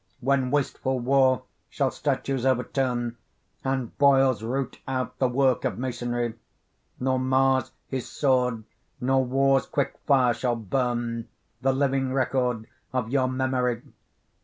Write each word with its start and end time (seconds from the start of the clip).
When 0.19 0.49
wasteful 0.49 0.99
war 0.99 1.43
shall 1.69 1.91
statues 1.91 2.43
overturn, 2.43 3.17
And 3.63 3.95
broils 3.99 4.41
root 4.41 4.79
out 4.87 5.19
the 5.19 5.27
work 5.29 5.63
of 5.63 5.77
masonry, 5.77 6.33
Nor 6.99 7.19
Mars 7.19 7.71
his 7.87 8.09
sword, 8.09 8.63
nor 8.99 9.23
war's 9.23 9.67
quick 9.67 9.99
fire 10.07 10.33
shall 10.33 10.55
burn 10.55 11.27
The 11.61 11.71
living 11.71 12.11
record 12.13 12.65
of 12.91 13.09
your 13.11 13.27
memory. 13.27 13.83